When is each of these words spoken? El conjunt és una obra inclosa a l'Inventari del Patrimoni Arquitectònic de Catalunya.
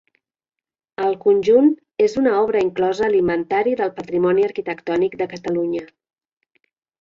El 1.09 1.11
conjunt 1.25 1.67
és 2.05 2.15
una 2.21 2.33
obra 2.45 2.63
inclosa 2.67 3.03
a 3.09 3.09
l'Inventari 3.17 3.75
del 3.83 3.93
Patrimoni 4.01 4.47
Arquitectònic 4.49 5.19
de 5.21 5.29
Catalunya. 5.35 5.85